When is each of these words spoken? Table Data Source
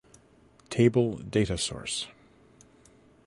Table 0.71 1.17
Data 1.19 1.59
Source 1.59 2.07